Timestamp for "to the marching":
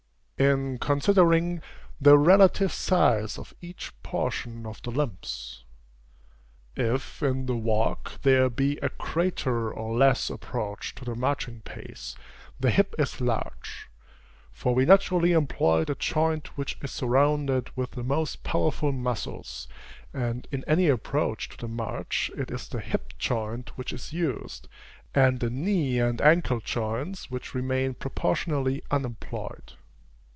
10.95-11.61